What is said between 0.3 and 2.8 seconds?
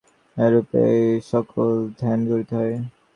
এইরূপে এই সকল ধ্যান করিতে হয়।